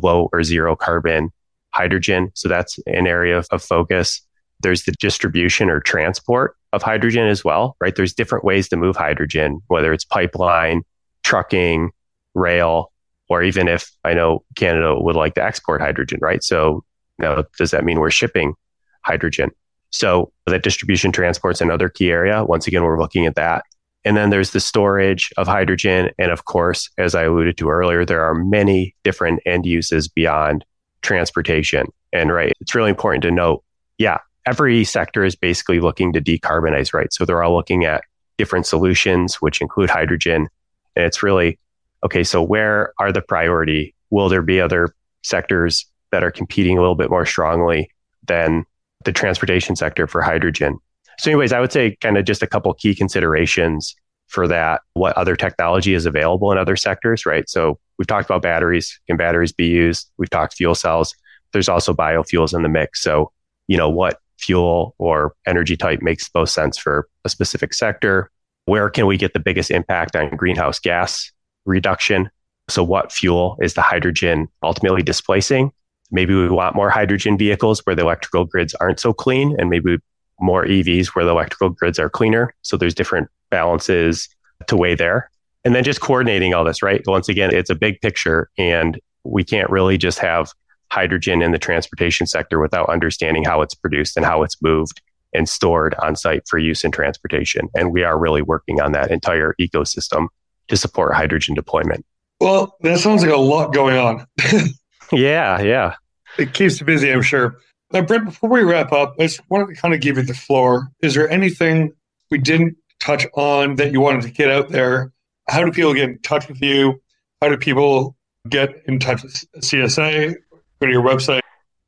low 0.00 0.28
or 0.32 0.44
zero 0.44 0.76
carbon 0.76 1.30
hydrogen. 1.70 2.30
So 2.34 2.48
that's 2.48 2.78
an 2.86 3.08
area 3.08 3.42
of 3.50 3.62
focus. 3.62 4.20
There's 4.64 4.84
the 4.84 4.92
distribution 4.92 5.70
or 5.70 5.78
transport 5.78 6.56
of 6.72 6.82
hydrogen 6.82 7.28
as 7.28 7.44
well, 7.44 7.76
right? 7.80 7.94
There's 7.94 8.12
different 8.12 8.44
ways 8.44 8.68
to 8.70 8.76
move 8.76 8.96
hydrogen, 8.96 9.60
whether 9.68 9.92
it's 9.92 10.04
pipeline, 10.04 10.82
trucking, 11.22 11.92
rail, 12.34 12.90
or 13.28 13.42
even 13.42 13.68
if 13.68 13.92
I 14.02 14.14
know 14.14 14.44
Canada 14.56 14.98
would 14.98 15.16
like 15.16 15.34
to 15.34 15.44
export 15.44 15.80
hydrogen, 15.80 16.18
right? 16.20 16.42
So 16.42 16.82
now 17.18 17.44
does 17.58 17.70
that 17.70 17.84
mean 17.84 18.00
we're 18.00 18.10
shipping 18.10 18.54
hydrogen? 19.02 19.50
So 19.90 20.32
that 20.46 20.64
distribution 20.64 21.12
transport's 21.12 21.60
another 21.60 21.88
key 21.88 22.10
area. 22.10 22.44
Once 22.44 22.66
again, 22.66 22.82
we're 22.82 22.98
looking 22.98 23.26
at 23.26 23.36
that. 23.36 23.64
And 24.04 24.16
then 24.16 24.30
there's 24.30 24.50
the 24.50 24.60
storage 24.60 25.32
of 25.36 25.46
hydrogen. 25.46 26.10
And 26.18 26.32
of 26.32 26.46
course, 26.46 26.90
as 26.98 27.14
I 27.14 27.24
alluded 27.24 27.56
to 27.58 27.70
earlier, 27.70 28.04
there 28.04 28.22
are 28.22 28.34
many 28.34 28.94
different 29.04 29.40
end 29.46 29.66
uses 29.66 30.08
beyond 30.08 30.64
transportation. 31.02 31.86
And 32.12 32.32
right, 32.32 32.52
it's 32.60 32.74
really 32.74 32.90
important 32.90 33.22
to 33.22 33.30
note, 33.30 33.62
yeah, 33.98 34.18
every 34.46 34.84
sector 34.84 35.24
is 35.24 35.36
basically 35.36 35.80
looking 35.80 36.12
to 36.12 36.20
decarbonize, 36.20 36.92
right? 36.92 37.12
So 37.12 37.24
they're 37.24 37.42
all 37.42 37.54
looking 37.54 37.84
at 37.84 38.04
different 38.38 38.66
solutions, 38.66 39.36
which 39.36 39.60
include 39.60 39.90
hydrogen. 39.90 40.48
And 40.96 41.04
it's 41.04 41.22
really, 41.22 41.58
okay, 42.04 42.24
so 42.24 42.42
where 42.42 42.92
are 42.98 43.12
the 43.12 43.22
priority? 43.22 43.94
Will 44.10 44.28
there 44.28 44.42
be 44.42 44.60
other 44.60 44.94
sectors 45.22 45.86
that 46.10 46.22
are 46.22 46.30
competing 46.30 46.78
a 46.78 46.80
little 46.80 46.94
bit 46.94 47.10
more 47.10 47.26
strongly 47.26 47.90
than 48.26 48.64
the 49.04 49.12
transportation 49.12 49.76
sector 49.76 50.06
for 50.06 50.22
hydrogen? 50.22 50.78
So, 51.18 51.30
anyways, 51.30 51.52
I 51.52 51.60
would 51.60 51.72
say 51.72 51.96
kind 52.00 52.18
of 52.18 52.24
just 52.24 52.42
a 52.42 52.46
couple 52.46 52.72
key 52.74 52.94
considerations 52.94 53.94
for 54.26 54.48
that. 54.48 54.82
What 54.94 55.16
other 55.16 55.36
technology 55.36 55.94
is 55.94 56.06
available 56.06 56.50
in 56.50 56.58
other 56.58 56.76
sectors, 56.76 57.24
right? 57.24 57.48
So, 57.48 57.78
we've 57.98 58.06
talked 58.06 58.28
about 58.28 58.42
batteries. 58.42 58.98
Can 59.06 59.16
batteries 59.16 59.52
be 59.52 59.66
used? 59.66 60.10
We've 60.16 60.30
talked 60.30 60.54
fuel 60.54 60.74
cells. 60.74 61.14
There's 61.52 61.68
also 61.68 61.94
biofuels 61.94 62.54
in 62.54 62.62
the 62.62 62.68
mix. 62.68 63.00
So, 63.00 63.30
you 63.68 63.76
know, 63.76 63.88
what 63.88 64.18
fuel 64.44 64.94
or 64.98 65.34
energy 65.46 65.76
type 65.76 66.02
makes 66.02 66.30
most 66.34 66.54
sense 66.54 66.78
for 66.78 67.08
a 67.24 67.28
specific 67.28 67.74
sector? 67.74 68.30
Where 68.66 68.88
can 68.90 69.06
we 69.06 69.16
get 69.16 69.32
the 69.32 69.40
biggest 69.40 69.70
impact 69.70 70.16
on 70.16 70.36
greenhouse 70.36 70.78
gas 70.78 71.30
reduction? 71.64 72.30
So, 72.68 72.82
what 72.82 73.12
fuel 73.12 73.58
is 73.60 73.74
the 73.74 73.82
hydrogen 73.82 74.48
ultimately 74.62 75.02
displacing? 75.02 75.70
Maybe 76.10 76.34
we 76.34 76.48
want 76.48 76.76
more 76.76 76.90
hydrogen 76.90 77.36
vehicles 77.36 77.80
where 77.84 77.96
the 77.96 78.02
electrical 78.02 78.44
grids 78.44 78.74
aren't 78.74 79.00
so 79.00 79.12
clean, 79.12 79.54
and 79.58 79.68
maybe 79.68 79.98
more 80.40 80.64
EVs 80.64 81.08
where 81.08 81.24
the 81.24 81.30
electrical 81.30 81.70
grids 81.70 81.98
are 81.98 82.08
cleaner. 82.08 82.54
So, 82.62 82.76
there's 82.76 82.94
different 82.94 83.28
balances 83.50 84.28
to 84.66 84.76
weigh 84.76 84.94
there. 84.94 85.30
And 85.64 85.74
then 85.74 85.84
just 85.84 86.00
coordinating 86.00 86.54
all 86.54 86.64
this, 86.64 86.82
right? 86.82 87.02
Once 87.06 87.28
again, 87.28 87.54
it's 87.54 87.70
a 87.70 87.74
big 87.74 88.00
picture, 88.00 88.50
and 88.58 89.00
we 89.24 89.44
can't 89.44 89.70
really 89.70 89.98
just 89.98 90.18
have 90.18 90.52
hydrogen 90.94 91.42
in 91.42 91.50
the 91.50 91.58
transportation 91.58 92.24
sector 92.24 92.60
without 92.60 92.88
understanding 92.88 93.44
how 93.44 93.60
it's 93.62 93.74
produced 93.74 94.16
and 94.16 94.24
how 94.24 94.44
it's 94.44 94.62
moved 94.62 95.02
and 95.32 95.48
stored 95.48 95.94
on 95.96 96.14
site 96.14 96.46
for 96.46 96.58
use 96.58 96.84
in 96.84 96.92
transportation. 96.92 97.68
And 97.74 97.92
we 97.92 98.04
are 98.04 98.16
really 98.16 98.42
working 98.42 98.80
on 98.80 98.92
that 98.92 99.10
entire 99.10 99.56
ecosystem 99.60 100.28
to 100.68 100.76
support 100.76 101.12
hydrogen 101.12 101.56
deployment. 101.56 102.06
Well, 102.40 102.76
that 102.82 103.00
sounds 103.00 103.22
like 103.22 103.32
a 103.32 103.36
lot 103.36 103.74
going 103.74 103.96
on. 103.96 104.26
yeah, 105.12 105.60
yeah. 105.60 105.96
It 106.38 106.54
keeps 106.54 106.78
you 106.78 106.86
busy, 106.86 107.12
I'm 107.12 107.22
sure. 107.22 107.56
Now, 107.92 108.02
Brent, 108.02 108.26
before 108.26 108.50
we 108.50 108.62
wrap 108.62 108.92
up, 108.92 109.14
I 109.18 109.24
just 109.24 109.40
wanted 109.50 109.74
to 109.74 109.80
kind 109.80 109.94
of 109.94 110.00
give 110.00 110.16
you 110.16 110.22
the 110.22 110.34
floor. 110.34 110.88
Is 111.00 111.14
there 111.14 111.28
anything 111.28 111.92
we 112.30 112.38
didn't 112.38 112.76
touch 113.00 113.26
on 113.34 113.76
that 113.76 113.92
you 113.92 114.00
wanted 114.00 114.22
to 114.22 114.30
get 114.30 114.48
out 114.48 114.70
there? 114.70 115.12
How 115.48 115.64
do 115.64 115.72
people 115.72 115.92
get 115.92 116.08
in 116.08 116.18
touch 116.20 116.48
with 116.48 116.62
you? 116.62 117.00
How 117.42 117.48
do 117.48 117.56
people 117.56 118.16
get 118.48 118.70
in 118.86 118.98
touch 118.98 119.22
with 119.22 119.44
CSA? 119.58 120.36
Go 120.84 120.88
to 120.88 120.92
your 120.92 121.02
website. 121.02 121.40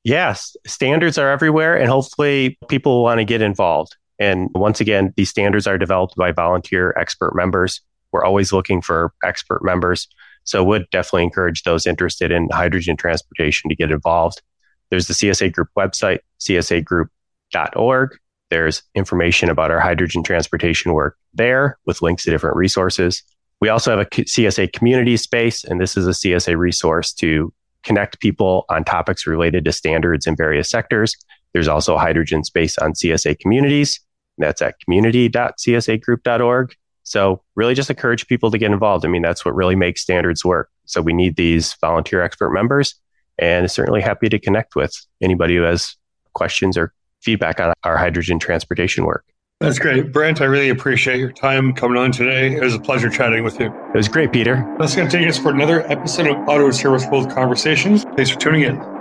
Yes, 0.05 0.57
standards 0.67 1.19
are 1.19 1.29
everywhere, 1.29 1.77
and 1.77 1.91
hopefully 1.91 2.57
people 2.69 3.03
want 3.03 3.19
to 3.19 3.25
get 3.25 3.43
involved. 3.43 3.95
And 4.19 4.49
once 4.55 4.81
again, 4.81 5.13
these 5.19 5.29
standards 5.29 5.67
are 5.67 5.77
developed 5.77 6.17
by 6.17 6.33
volunteer 6.33 6.95
expert 6.99 7.35
members. 7.37 7.83
We're 8.11 8.25
always 8.25 8.55
looking 8.55 8.81
for 8.81 9.13
expert 9.23 9.63
members. 9.63 10.09
So 10.45 10.65
would 10.65 10.89
definitely 10.91 11.25
encourage 11.25 11.65
those 11.65 11.87
interested 11.87 12.31
in 12.31 12.49
hydrogen 12.51 12.97
transportation 12.97 13.69
to 13.69 13.77
get 13.77 13.91
involved. 13.91 14.41
There's 14.89 15.09
the 15.09 15.15
CSA 15.15 15.53
Group 15.53 15.69
website, 15.77 16.21
csagroup.org. 16.41 18.19
There's 18.49 18.83
information 18.95 19.51
about 19.51 19.71
our 19.71 19.81
hydrogen 19.81 20.23
transportation 20.23 20.95
work 20.95 21.19
there 21.35 21.79
with 21.85 22.01
links 22.01 22.25
to 22.25 22.31
different 22.31 22.57
resources. 22.57 23.23
We 23.61 23.69
also 23.69 23.91
have 23.91 24.01
a 24.01 24.07
CSA 24.07 24.73
community 24.73 25.19
space, 25.19 25.65
and 25.65 25.79
this 25.79 25.99
is 25.99 26.07
a 26.07 26.13
CSA 26.13 26.57
resource 26.57 27.13
to 27.15 27.53
connect 27.87 28.21
people 28.21 28.67
on 28.69 28.85
topics 28.85 29.27
related 29.27 29.65
to 29.65 29.73
standards 29.73 30.27
in 30.27 30.37
various 30.37 30.69
sectors. 30.69 31.17
There's 31.53 31.69
also 31.69 31.97
hydrogen 31.97 32.45
space 32.45 32.77
on 32.79 32.93
CSA 32.93 33.39
communities. 33.39 34.01
That's 34.37 34.61
at 34.61 34.79
community.csagroup.org. 34.81 36.75
So 37.05 37.43
really 37.55 37.75
just 37.75 37.89
encourage 37.89 38.27
people 38.27 38.51
to 38.51 38.59
get 38.59 38.73
involved. 38.73 39.07
I 39.07 39.09
mean, 39.09 39.23
that's 39.23 39.45
what 39.45 39.55
really 39.55 39.77
makes 39.77 40.03
standards 40.03 40.45
work. 40.45 40.69
So 40.85 41.01
we 41.01 41.13
need 41.13 41.37
these 41.37 41.75
volunteer 41.81 42.21
expert 42.21 42.51
members 42.51 42.97
and 43.39 43.71
certainly 43.71 44.01
happy 44.01 44.29
to 44.29 44.39
connect 44.39 44.75
with 44.75 44.93
anybody 45.23 45.57
who 45.57 45.63
has 45.63 45.95
questions 46.35 46.77
or 46.77 46.93
feedback 47.23 47.61
on 47.61 47.73
our 47.85 47.97
hydrogen 47.97 48.39
transportation 48.39 49.05
work. 49.05 49.25
That's 49.61 49.79
great. 49.79 50.13
Brent, 50.13 50.43
I 50.43 50.45
really 50.45 50.69
appreciate 50.69 51.19
your 51.19 51.33
time 51.33 51.73
coming 51.73 51.97
on 51.97 52.13
today. 52.13 52.55
It 52.55 52.63
was 52.63 52.75
a 52.75 52.79
pleasure 52.79 53.09
chatting 53.09 53.43
with 53.43 53.59
you. 53.59 53.67
It 53.69 53.97
was 53.97 54.07
great, 54.07 54.31
Peter. 54.31 54.77
That's 54.79 54.95
going 54.95 55.09
to 55.09 55.19
take 55.19 55.27
us 55.27 55.39
for 55.39 55.51
another 55.51 55.91
episode 55.91 56.27
of 56.27 56.37
Auto 56.47 56.71
Service 56.71 57.07
World 57.07 57.31
Conversations. 57.31 58.05
Thanks 58.17 58.31
for 58.31 58.39
tuning 58.39 58.65
in. 58.65 58.96